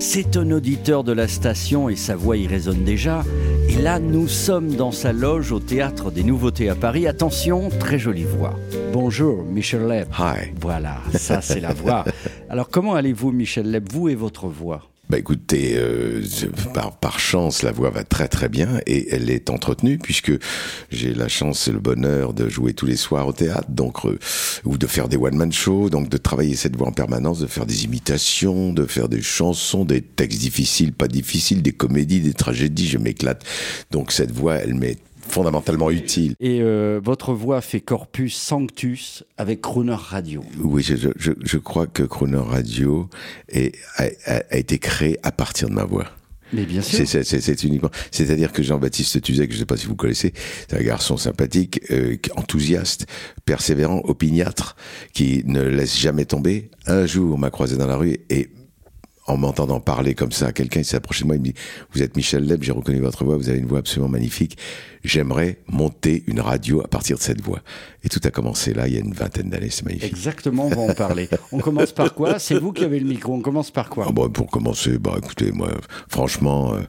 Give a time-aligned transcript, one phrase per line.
[0.00, 3.24] C'est un auditeur de la station et sa voix y résonne déjà.
[3.68, 7.08] Et là, nous sommes dans sa loge au Théâtre des Nouveautés à Paris.
[7.08, 8.54] Attention, très jolie voix.
[8.92, 10.06] Bonjour, Michel Leb.
[10.16, 10.52] Hi.
[10.60, 12.04] Voilà, ça c'est la voix.
[12.48, 14.87] Alors comment allez-vous, Michel Leb, vous et votre voix?
[15.08, 16.22] Bah écoutez, euh,
[17.00, 20.32] par, chance, la voix va très très bien et elle est entretenue puisque
[20.90, 24.18] j'ai la chance et le bonheur de jouer tous les soirs au théâtre, donc euh,
[24.66, 27.64] ou de faire des one-man shows, donc de travailler cette voix en permanence, de faire
[27.64, 32.88] des imitations, de faire des chansons, des textes difficiles, pas difficiles, des comédies, des tragédies,
[32.88, 33.42] je m'éclate.
[33.90, 36.34] Donc cette voix, elle m'est fondamentalement utile.
[36.40, 40.42] Et euh, votre voix fait corpus sanctus avec Crooner Radio.
[40.60, 43.08] Oui, je, je, je crois que Crooner Radio
[43.48, 46.06] est, a, a, a été créé à partir de ma voix.
[46.52, 47.06] Mais bien sûr.
[47.06, 47.90] C'est, c'est, c'est uniquement.
[48.10, 50.32] C'est-à-dire que Jean-Baptiste Tuzek, je ne sais pas si vous connaissez,
[50.66, 53.06] c'est un garçon sympathique, euh, enthousiaste,
[53.44, 54.74] persévérant, opiniâtre,
[55.12, 56.70] qui ne laisse jamais tomber.
[56.86, 58.48] Un jour, m'a croisé dans la rue et
[59.28, 61.54] en m'entendant parler comme ça quelqu'un, s'est approché de moi, il me dit
[61.92, 64.58] Vous êtes Michel Leb, j'ai reconnu votre voix, vous avez une voix absolument magnifique.
[65.04, 67.60] J'aimerais monter une radio à partir de cette voix.
[68.02, 70.10] Et tout a commencé là, il y a une vingtaine d'années, c'est magnifique.
[70.10, 71.28] Exactement, on va en parler.
[71.52, 72.38] on commence par quoi?
[72.38, 74.06] C'est vous qui avez le micro, on commence par quoi?
[74.08, 75.70] Ah bon, Pour commencer, bah écoutez, moi,
[76.08, 76.80] franchement, euh,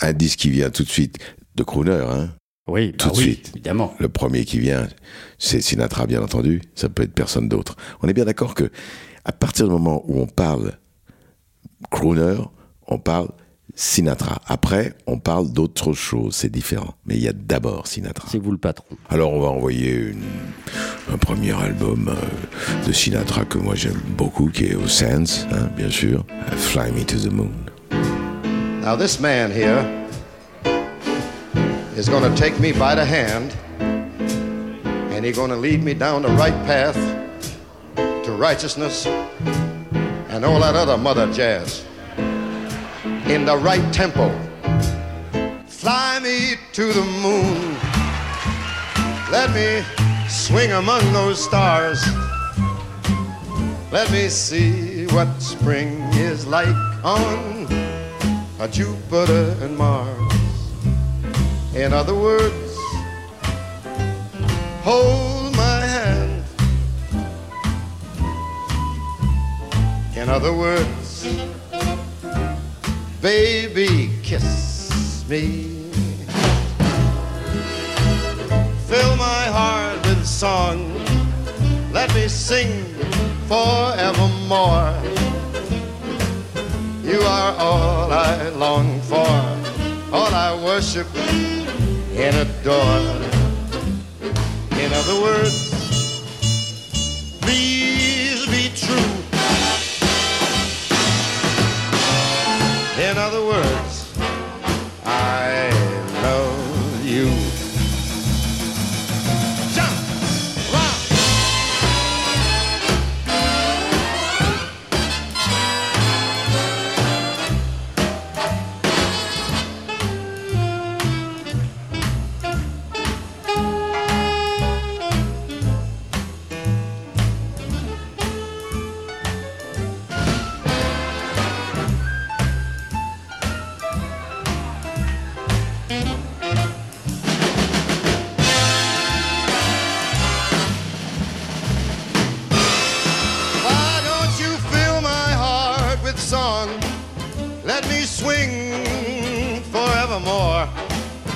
[0.00, 1.18] un disque qui vient tout de suite
[1.56, 2.30] de Crooner, hein
[2.68, 3.50] oui, tout bah de oui, suite.
[3.54, 3.94] Évidemment.
[3.98, 4.86] Le premier qui vient,
[5.38, 6.60] c'est Sinatra, bien entendu.
[6.74, 7.76] Ça peut être personne d'autre.
[8.02, 8.70] On est bien d'accord que,
[9.24, 10.74] à partir du moment où on parle
[11.90, 12.36] crooner,
[12.86, 13.28] on parle
[13.74, 14.40] Sinatra.
[14.46, 16.94] Après, on parle d'autres choses, c'est différent.
[17.06, 18.26] Mais il y a d'abord Sinatra.
[18.28, 18.96] C'est vous le patron.
[19.08, 20.24] Alors on va envoyer une,
[21.12, 25.68] un premier album euh, de Sinatra que moi j'aime beaucoup, qui est au Sands, hein,
[25.76, 26.24] bien sûr,
[26.56, 27.52] Fly Me to the Moon.
[28.82, 29.84] Now this man here
[31.96, 33.52] is going to take me by the hand
[35.12, 36.96] and he's going to lead me down the right path
[38.24, 39.06] to righteousness
[40.38, 41.84] and all that other mother jazz
[43.26, 44.30] in the right tempo.
[45.66, 47.74] Fly me to the moon.
[49.32, 49.84] Let me
[50.28, 52.00] swing among those stars.
[53.90, 56.68] Let me see what spring is like
[57.02, 57.66] on
[58.60, 60.32] a Jupiter and Mars.
[61.74, 62.76] In other words,
[64.84, 65.37] hold
[70.28, 71.26] In other words,
[73.22, 75.88] baby, kiss me.
[78.88, 80.92] Fill my heart with song.
[81.94, 82.84] Let me sing
[83.46, 84.92] forevermore.
[87.02, 89.32] You are all I long for,
[90.14, 91.06] all I worship
[92.12, 93.00] and adore.
[94.78, 95.67] In other words,
[103.28, 103.97] other words,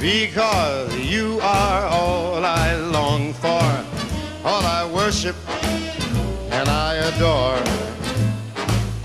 [0.00, 3.48] Because you are all I long for,
[4.44, 5.34] all I worship
[6.50, 7.58] and I adore.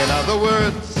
[0.00, 0.95] In other words,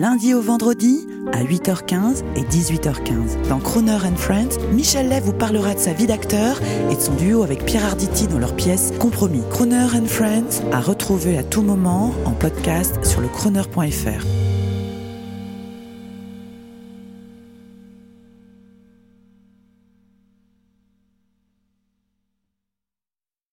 [0.00, 3.48] lundi au vendredi, à 8h15 et 18h15.
[3.50, 6.58] Dans Crooner and Friends, Michel Lay vous parlera de sa vie d'acteur
[6.90, 9.42] et de son duo avec Pierre Arditi dans leur pièce Compromis.
[9.50, 14.49] Crooner and Friends à retrouver à tout moment en podcast sur le crooner.fr.